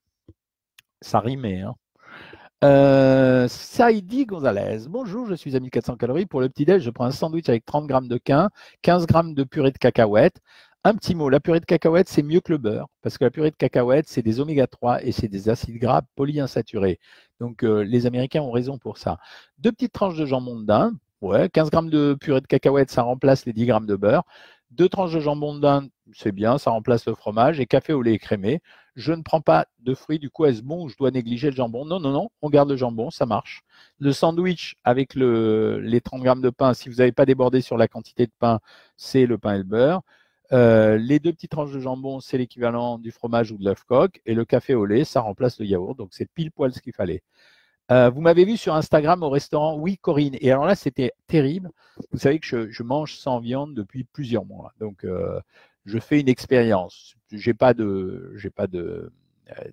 [1.01, 1.75] Ça rimait, hein
[2.65, 6.27] euh, Saïdi Gonzalez, bonjour, je suis à 1400 calories.
[6.27, 8.51] Pour le petit-déj, je prends un sandwich avec 30 grammes de quin,
[8.83, 10.41] 15 grammes de purée de cacahuètes,
[10.89, 13.31] un petit mot, la purée de cacahuètes, c'est mieux que le beurre, parce que la
[13.31, 16.99] purée de cacahuètes, c'est des oméga 3 et c'est des acides gras polyinsaturés.
[17.41, 19.19] Donc euh, les Américains ont raison pour ça.
[19.59, 23.03] Deux petites tranches de jambon de dinde, ouais, 15 grammes de purée de cacahuètes, ça
[23.03, 24.25] remplace les 10 grammes de beurre.
[24.71, 27.61] Deux tranches de jambon de c'est bien, ça remplace le fromage.
[27.61, 28.61] Et café au lait écrémé.
[28.97, 31.57] Je ne prends pas de fruits, du coup, est-ce bon ou je dois négliger le
[31.57, 31.85] jambon?
[31.85, 33.63] Non, non, non, on garde le jambon, ça marche.
[34.01, 37.77] Le sandwich avec le, les 30 grammes de pain, si vous n'avez pas débordé sur
[37.77, 38.59] la quantité de pain,
[38.97, 40.03] c'est le pain et le beurre.
[40.53, 44.21] Euh, les deux petites tranches de jambon, c'est l'équivalent du fromage ou de l'œuf coq.
[44.27, 45.97] Et le café au lait, ça remplace le yaourt.
[45.97, 47.23] Donc, c'est pile poil ce qu'il fallait.
[47.91, 50.37] Euh, vous m'avez vu sur Instagram au restaurant Oui Corinne.
[50.41, 51.71] Et alors là, c'était terrible.
[52.13, 54.73] Vous savez que je, mange sans viande depuis plusieurs mois.
[54.81, 55.41] Donc, euh,
[55.87, 57.15] je fais une expérience.
[57.33, 59.13] J'ai pas de, j'ai pas de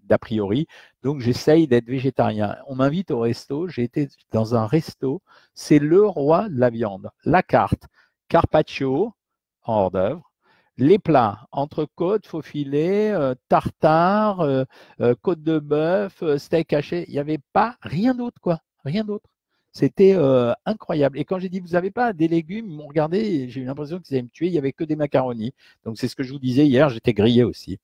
[0.04, 0.68] d'a priori.
[1.04, 2.56] Donc, j'essaye d'être végétarien.
[2.68, 3.68] On m'invite au resto.
[3.68, 5.22] J'ai été dans un resto.
[5.54, 7.10] C'est le roi de la viande.
[7.26, 7.88] La carte.
[8.30, 9.14] Carpaccio
[9.64, 10.32] en hors d'œuvre
[10.78, 14.64] les plats, entrecôte, faux filet, euh, tartare, euh,
[15.02, 18.60] euh, côte de bœuf, steak haché, il n'y avait pas rien d'autre, quoi.
[18.84, 19.30] Rien d'autre.
[19.72, 20.16] C'était
[20.66, 21.20] incroyable.
[21.20, 24.00] Et quand j'ai dit, vous n'avez pas des légumes, ils m'ont regardé j'ai eu l'impression
[24.00, 24.48] qu'ils allaient me tuer.
[24.48, 25.54] Il n'y avait que des macaronis.
[25.84, 27.78] Donc, c'est ce que je vous disais hier, j'étais grillé aussi.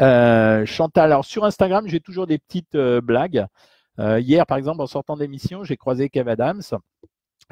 [0.00, 3.46] Chantal, alors sur Instagram, j'ai toujours des petites blagues.
[3.98, 6.62] hier, par exemple, en sortant d'émission, j'ai croisé Kev Adams.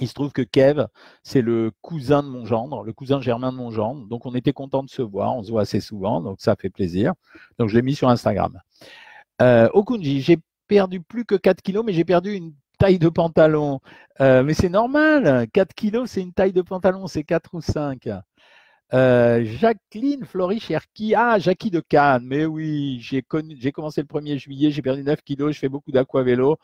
[0.00, 0.86] Il se trouve que Kev,
[1.22, 4.06] c'est le cousin de mon gendre, le cousin germain de mon gendre.
[4.06, 5.36] Donc, on était content de se voir.
[5.36, 6.20] On se voit assez souvent.
[6.20, 7.14] Donc, ça fait plaisir.
[7.58, 8.60] Donc, je l'ai mis sur Instagram.
[9.42, 13.80] Euh, Okunji, j'ai perdu plus que 4 kilos, mais j'ai perdu une taille de pantalon.
[14.20, 15.46] Euh, mais c'est normal.
[15.52, 17.06] 4 kilos, c'est une taille de pantalon.
[17.06, 18.08] C'est 4 ou 5.
[18.92, 21.14] Euh, Jacqueline Flory Cherki.
[21.14, 22.24] Ah, Jackie de Cannes.
[22.24, 24.70] Mais oui, j'ai commencé le 1er juillet.
[24.70, 25.54] J'ai perdu 9 kilos.
[25.54, 26.58] Je fais beaucoup d'aquavélo.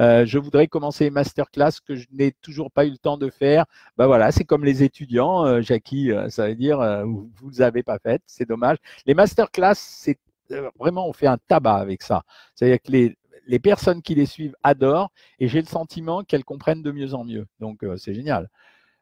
[0.00, 3.30] Euh, je voudrais commencer une masterclass que je n'ai toujours pas eu le temps de
[3.30, 3.64] faire.
[3.96, 7.82] Ben voilà, c'est comme les étudiants, euh, Jackie, euh, ça veut dire vous ne avez
[7.82, 8.78] pas fait, c'est dommage.
[9.06, 10.18] Les masterclass, c'est
[10.78, 12.22] vraiment on fait un tabac avec ça.
[12.54, 16.82] C'est-à-dire que les, les personnes qui les suivent adorent et j'ai le sentiment qu'elles comprennent
[16.82, 17.46] de mieux en mieux.
[17.60, 18.48] Donc c'est génial.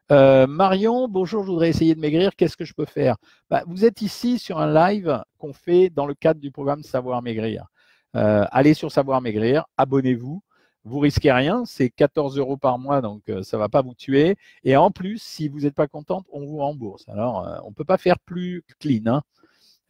[0.09, 2.35] Marion, bonjour, je voudrais essayer de maigrir.
[2.35, 3.17] Qu'est-ce que je peux faire?
[3.49, 7.21] Bah, Vous êtes ici sur un live qu'on fait dans le cadre du programme Savoir
[7.21, 7.65] Maigrir.
[8.13, 10.41] allez sur Savoir Maigrir, abonnez-vous
[10.85, 13.95] vous risquez rien, c'est 14 euros par mois, donc euh, ça ne va pas vous
[13.95, 14.37] tuer.
[14.63, 17.09] Et en plus, si vous n'êtes pas contente, on vous rembourse.
[17.09, 19.07] Alors, euh, on ne peut pas faire plus clean.
[19.07, 19.21] Hein.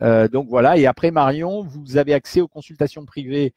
[0.01, 3.53] Euh, donc voilà, et après Marion, vous avez accès aux consultations privées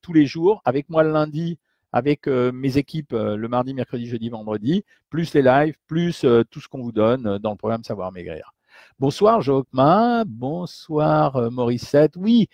[0.00, 1.58] tous les jours, avec moi le lundi,
[1.90, 6.82] avec mes équipes le mardi, mercredi, jeudi, vendredi, plus les lives, plus tout ce qu'on
[6.82, 8.52] vous donne dans le programme Savoir Maigrir.
[9.00, 12.12] Bonsoir Jocma, bonsoir Mauricette.
[12.16, 12.48] Oui,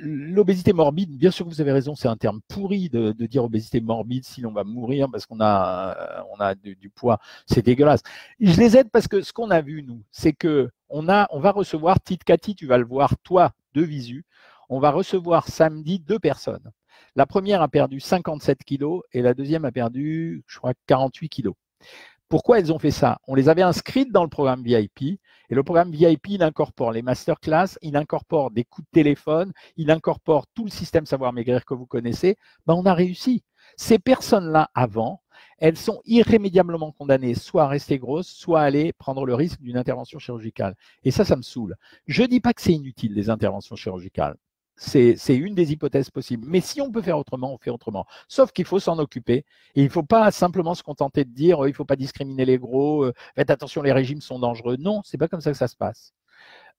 [0.00, 3.80] L'obésité morbide, bien sûr que vous avez raison, c'est un terme pourri de, dire obésité
[3.80, 8.02] morbide si l'on va mourir parce qu'on a, euh, on a du, poids, c'est dégueulasse.
[8.40, 11.40] Je les aide parce que ce qu'on a vu nous, c'est que on a, on
[11.40, 14.24] va recevoir Tite Cathy, tu vas le voir toi de visu.
[14.70, 16.70] On va recevoir samedi deux personnes.
[17.16, 21.54] La première a perdu 57 kilos et la deuxième a perdu, je crois, 48 kilos.
[22.28, 23.18] Pourquoi elles ont fait ça?
[23.26, 27.02] On les avait inscrites dans le programme VIP et le programme VIP, il incorpore les
[27.02, 31.74] masterclass, il incorpore des coups de téléphone, il incorpore tout le système savoir maigrir que
[31.74, 32.36] vous connaissez.
[32.66, 33.44] Ben, on a réussi.
[33.76, 35.20] Ces personnes-là, avant,
[35.58, 39.76] elles sont irrémédiablement condamnées soit à rester grosses, soit à aller prendre le risque d'une
[39.76, 40.74] intervention chirurgicale.
[41.02, 41.76] Et ça, ça me saoule.
[42.06, 44.36] Je ne dis pas que c'est inutile, les interventions chirurgicales.
[44.76, 46.46] C'est une des hypothèses possibles.
[46.48, 48.06] Mais si on peut faire autrement, on fait autrement.
[48.28, 49.44] Sauf qu'il faut s'en occuper.
[49.76, 52.44] Il ne faut pas simplement se contenter de dire euh, il ne faut pas discriminer
[52.44, 54.76] les gros, euh, faites attention, les régimes sont dangereux.
[54.78, 56.12] Non, c'est pas comme ça que ça se passe.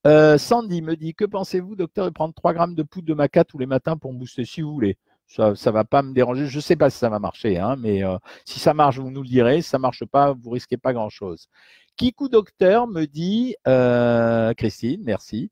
[0.06, 3.44] Euh, Sandy me dit que pensez-vous, docteur, de prendre 3 grammes de poudre de maca
[3.44, 4.98] tous les matins pour me booster Si vous voulez?
[5.26, 6.46] Ça ne va pas me déranger.
[6.46, 8.02] Je ne sais pas si ça va marcher, hein, mais
[8.44, 9.60] si ça marche, vous nous le direz.
[9.60, 11.48] Si ça ne marche pas, vous risquez pas grand-chose.
[11.96, 13.56] Kikou Docteur me dit,
[14.56, 15.50] Christine, merci.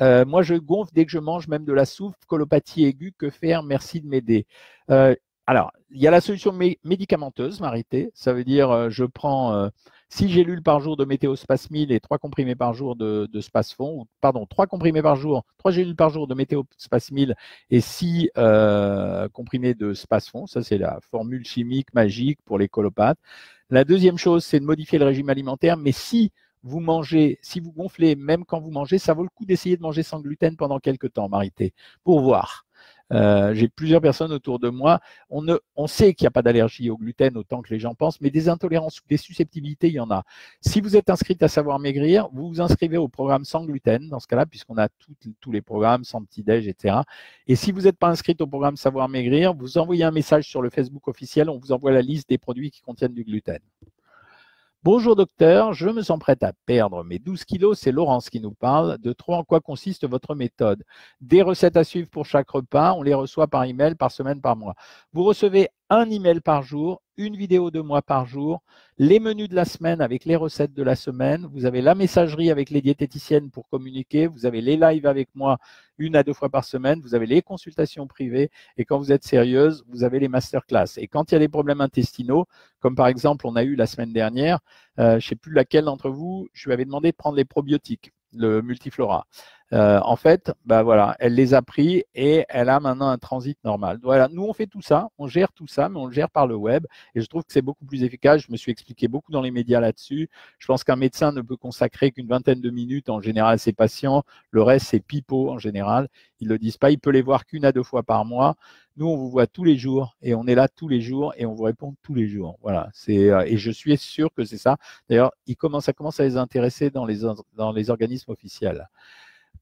[0.00, 3.30] Euh, moi, je gonfle dès que je mange même de la soupe, colopathie aiguë, que
[3.30, 3.62] faire?
[3.62, 4.46] Merci de m'aider.
[4.90, 5.14] Euh,
[5.46, 6.52] alors, il y a la solution
[6.84, 8.10] médicamenteuse, Marité.
[8.14, 9.70] Ça veut dire, euh, je prends
[10.10, 14.46] 6 gélules par jour de météospasmil et 3 comprimés par jour de, de spasfon, pardon,
[14.46, 17.34] 3 comprimés par jour, 3 gélules par jour de météospasmil
[17.70, 18.30] et 6
[19.32, 20.46] comprimés de spasfon.
[20.46, 23.18] Ça, c'est la formule chimique magique pour les colopathes.
[23.70, 27.72] La deuxième chose, c'est de modifier le régime alimentaire, mais si vous mangez, si vous
[27.72, 30.78] gonflez, même quand vous mangez, ça vaut le coup d'essayer de manger sans gluten pendant
[30.78, 31.72] quelques temps, Marité,
[32.04, 32.66] pour voir.
[33.12, 35.00] Euh, j'ai plusieurs personnes autour de moi.
[35.30, 38.20] On, ne, sait qu'il n'y a pas d'allergie au gluten autant que les gens pensent,
[38.20, 40.24] mais des intolérances ou des susceptibilités, il y en a.
[40.60, 44.20] Si vous êtes inscrite à Savoir Maigrir, vous vous inscrivez au programme sans gluten, dans
[44.20, 44.88] ce cas-là, puisqu'on a
[45.40, 46.98] tous les programmes sans petit-déj, etc.
[47.46, 50.62] Et si vous n'êtes pas inscrite au programme Savoir Maigrir, vous envoyez un message sur
[50.62, 53.58] le Facebook officiel, on vous envoie la liste des produits qui contiennent du gluten.
[54.90, 57.78] Bonjour docteur, je me sens prête à perdre mes 12 kilos.
[57.78, 58.96] C'est Laurence qui nous parle.
[58.96, 60.82] De trop, en quoi consiste votre méthode
[61.20, 62.94] Des recettes à suivre pour chaque repas.
[62.94, 64.74] On les reçoit par email, par semaine, par mois.
[65.12, 68.62] Vous recevez un email par jour, une vidéo de moi par jour,
[68.98, 71.48] les menus de la semaine avec les recettes de la semaine.
[71.52, 74.26] Vous avez la messagerie avec les diététiciennes pour communiquer.
[74.26, 75.58] Vous avez les lives avec moi
[75.96, 77.00] une à deux fois par semaine.
[77.00, 78.50] Vous avez les consultations privées.
[78.76, 80.98] Et quand vous êtes sérieuse, vous avez les masterclass.
[80.98, 82.46] Et quand il y a des problèmes intestinaux,
[82.80, 84.60] comme par exemple on a eu la semaine dernière,
[84.98, 87.44] euh, je ne sais plus laquelle d'entre vous, je lui avais demandé de prendre les
[87.44, 89.26] probiotiques, le multiflora.
[89.74, 93.58] Euh, en fait, bah voilà, elle les a pris et elle a maintenant un transit
[93.64, 93.98] normal.
[94.02, 96.46] Voilà, nous on fait tout ça, on gère tout ça, mais on le gère par
[96.46, 98.42] le web et je trouve que c'est beaucoup plus efficace.
[98.46, 100.30] Je me suis expliqué beaucoup dans les médias là-dessus.
[100.58, 103.72] Je pense qu'un médecin ne peut consacrer qu'une vingtaine de minutes en général à ses
[103.74, 104.22] patients.
[104.50, 106.08] Le reste c'est pipeau en général.
[106.40, 106.90] Ils le disent pas.
[106.90, 108.56] Il peut les voir qu'une à deux fois par mois.
[108.96, 111.46] Nous, on vous voit tous les jours et on est là tous les jours et
[111.46, 112.58] on vous répond tous les jours.
[112.62, 112.88] Voilà.
[112.92, 114.76] C'est euh, et je suis sûr que c'est ça.
[115.08, 117.18] D'ailleurs, il commence, ça commence à les intéresser dans les
[117.56, 118.88] dans les organismes officiels.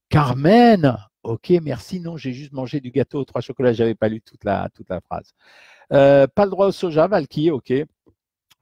[0.09, 2.01] Carmen, ok, merci.
[2.01, 3.73] Non, j'ai juste mangé du gâteau aux trois chocolats.
[3.73, 4.71] J'avais pas lu toute la,
[5.05, 5.33] phrase.
[5.93, 7.73] Euh, pas le droit au soja, Valky, ok.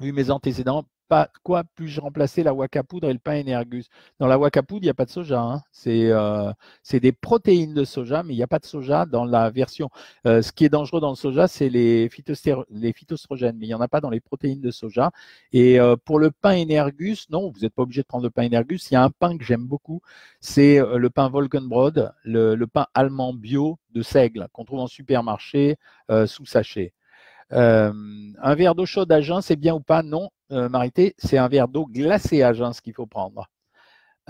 [0.01, 3.89] Vu mes antécédents, pas quoi puis-je remplacer la waka poudre et le pain Energus?
[4.19, 5.41] Dans la waka poudre, il n'y a pas de soja.
[5.41, 5.63] Hein.
[5.87, 9.51] Euh, c'est des protéines de soja, mais il n'y a pas de soja dans la
[9.51, 9.91] version.
[10.27, 13.81] Euh, ce qui est dangereux dans le soja, c'est les, phytostrogènes, mais il n'y en
[13.81, 15.11] a pas dans les protéines de soja.
[15.53, 18.45] Et euh, pour le pain Energus, non, vous n'êtes pas obligé de prendre le pain
[18.45, 18.91] Energus.
[18.91, 20.01] Il y a un pain que j'aime beaucoup,
[20.41, 25.77] c'est le pain Volkenbrod, le, le, pain allemand bio de seigle qu'on trouve en supermarché
[26.27, 26.93] sous sachet.
[27.55, 30.03] Un verre d'eau chaude à jeun, c'est bien ou pas?
[30.03, 30.31] Non.
[30.53, 33.49] Euh, Marité, c'est un verre d'eau glacée à jeun ce qu'il faut prendre.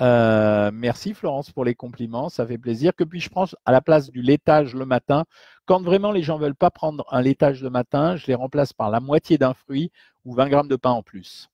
[0.01, 2.95] Euh, merci Florence pour les compliments, ça fait plaisir.
[2.97, 5.25] Que puis-je prendre à la place du laitage le matin?
[5.67, 8.73] Quand vraiment les gens ne veulent pas prendre un laitage le matin, je les remplace
[8.73, 9.93] par la moitié d'un fruit
[10.25, 11.49] ou 20 grammes de pain en plus.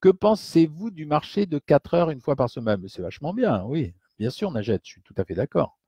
[0.00, 2.82] Que pensez-vous du marché de 4 heures une fois par semaine?
[2.88, 3.94] C'est vachement bien, oui.
[4.18, 5.78] Bien sûr, Najette, je suis tout à fait d'accord.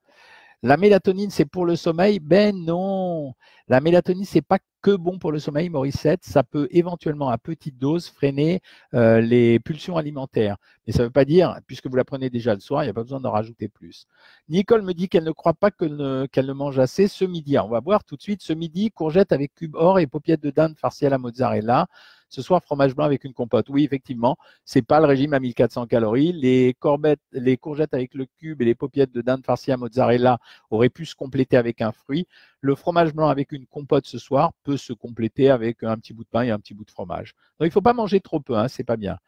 [0.64, 2.20] La mélatonine, c'est pour le sommeil?
[2.20, 3.34] Ben non.
[3.68, 6.24] La mélatonine, c'est pas que bon pour le sommeil, Morissette.
[6.24, 8.62] Ça peut éventuellement, à petite dose, freiner
[8.94, 10.56] euh, les pulsions alimentaires.
[10.86, 12.90] Mais ça ne veut pas dire, puisque vous la prenez déjà le soir, il n'y
[12.90, 14.06] a pas besoin d'en rajouter plus.
[14.48, 17.58] Nicole me dit qu'elle ne croit pas qu'elle ne, mange assez ce midi.
[17.58, 18.40] on va voir tout de suite.
[18.40, 21.88] Ce midi, courgette avec cube or et paupiètes de dinde farcies à la mozzarella.
[22.34, 23.68] Ce soir, fromage blanc avec une compote.
[23.68, 26.32] Oui, effectivement, c'est pas le régime à 1400 calories.
[26.32, 30.38] Les, corbettes, les courgettes avec le cube et les paupiètes de dinde farcie à mozzarella
[30.70, 32.26] auraient pu se compléter avec un fruit.
[32.60, 36.24] Le fromage blanc avec une compote ce soir peut se compléter avec un petit bout
[36.24, 37.34] de pain et un petit bout de fromage.
[37.60, 39.18] Donc, il ne faut pas manger trop peu, hein, c'est pas bien.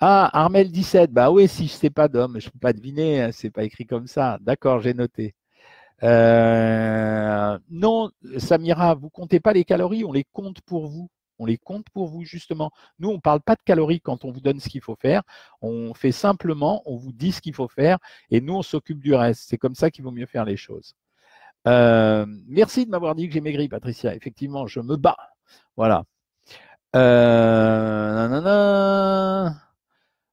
[0.00, 3.20] Ah, Armel 17, bah oui, si je sais pas d'homme, je ne peux pas deviner,
[3.22, 4.38] hein, c'est pas écrit comme ça.
[4.40, 5.34] D'accord, j'ai noté.
[6.02, 11.58] Euh, non, Samira, vous comptez pas les calories, on les compte pour vous on les
[11.58, 12.70] compte pour vous justement.
[13.00, 15.22] Nous, on ne parle pas de calories quand on vous donne ce qu'il faut faire.
[15.62, 17.98] On fait simplement, on vous dit ce qu'il faut faire
[18.30, 19.46] et nous, on s'occupe du reste.
[19.48, 20.94] C'est comme ça qu'il vaut mieux faire les choses.
[21.66, 24.14] Euh, merci de m'avoir dit que j'ai maigri, Patricia.
[24.14, 25.16] Effectivement, je me bats.
[25.76, 26.04] Voilà.
[26.96, 28.30] Euh,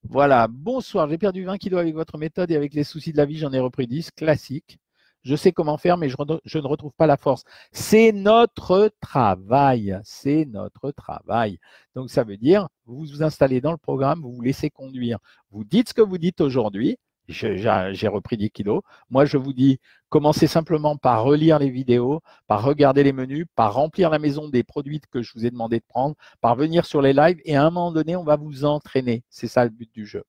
[0.04, 0.48] voilà.
[0.50, 1.10] Bonsoir.
[1.10, 3.54] J'ai perdu 20 kilos avec votre méthode et avec les soucis de la vie, j'en
[3.54, 4.12] ai repris 10.
[4.12, 4.80] Classique.
[5.28, 6.16] Je sais comment faire, mais je,
[6.58, 7.44] ne retrouve pas la force.
[7.74, 10.00] C'est notre travail.
[10.06, 11.60] C'est notre travail.
[11.96, 15.20] Donc, ça veut dire, vous vous installez dans le programme, vous vous laissez conduire.
[15.52, 18.82] Vous dites ce que vous dites aujourd'hui j'ai repris 10 kilos.
[19.10, 23.74] Moi, je vous dis, commencez simplement par relire les vidéos, par regarder les menus, par
[23.74, 27.02] remplir la maison des produits que je vous ai demandé de prendre, par venir sur
[27.02, 29.24] les lives et à un moment donné, on va vous entraîner.
[29.30, 30.24] C'est ça le but du jeu.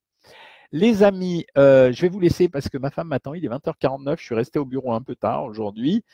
[0.73, 3.35] Les amis, euh, je vais vous laisser parce que ma femme m'attend.
[3.35, 4.19] Il est 20h49.
[4.19, 6.05] Je suis resté au bureau un peu tard aujourd'hui.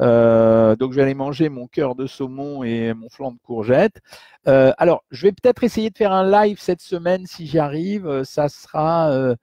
[0.00, 4.00] Euh, donc, je vais aller manger mon cœur de saumon et mon flanc de courgette.
[4.48, 8.24] Euh, alors, je vais peut-être essayer de faire un live cette semaine si j'y arrive.
[8.24, 9.36] Ça sera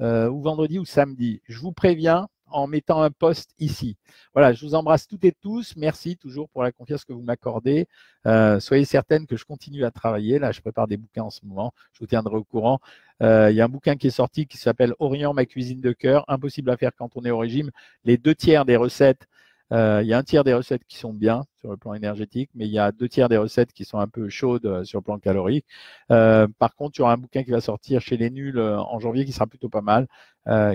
[0.00, 1.42] ou vendredi ou samedi.
[1.48, 3.96] Je vous préviens en mettant un post ici.
[4.34, 5.74] Voilà, je vous embrasse toutes et tous.
[5.76, 7.86] Merci toujours pour la confiance que vous m'accordez.
[8.26, 10.38] Euh, soyez certaines que je continue à travailler.
[10.38, 11.72] Là, je prépare des bouquins en ce moment.
[11.92, 12.80] Je vous tiendrai au courant.
[13.22, 15.92] Euh, il y a un bouquin qui est sorti qui s'appelle Orient, ma cuisine de
[15.92, 16.24] cœur.
[16.28, 17.70] Impossible à faire quand on est au régime.
[18.04, 19.26] Les deux tiers des recettes
[19.70, 22.66] il y a un tiers des recettes qui sont bien sur le plan énergétique, mais
[22.66, 25.04] il y a deux tiers des recettes qui sont un peu chaudes euh, sur le
[25.04, 25.64] plan calorique.
[26.10, 28.98] Euh, par contre, il y aura un bouquin qui va sortir chez les nuls en
[28.98, 30.08] janvier qui sera plutôt pas mal,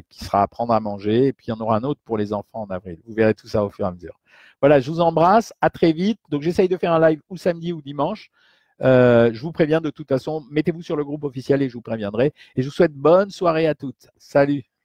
[0.09, 1.27] qui sera apprendre à manger.
[1.27, 2.99] Et puis il y en aura un autre pour les enfants en avril.
[3.05, 4.17] Vous verrez tout ça au fur et à mesure.
[4.61, 5.53] Voilà, je vous embrasse.
[5.61, 6.19] À très vite.
[6.29, 8.31] Donc j'essaye de faire un live ou samedi ou dimanche.
[8.79, 12.33] je vous préviens de toute façon, mettez-vous sur le groupe officiel et je vous préviendrai.
[12.55, 14.07] Et je vous souhaite bonne soirée à toutes.
[14.17, 14.76] Salut